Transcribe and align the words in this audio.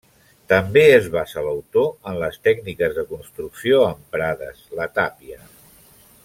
També 0.51 0.81
es 0.93 1.09
basa 1.15 1.43
l'autor 1.47 2.09
en 2.11 2.17
les 2.23 2.41
tècniques 2.47 2.97
de 2.97 3.05
construcció 3.13 3.83
emprades, 3.91 4.65
la 4.81 4.89
tàpia. 4.99 5.41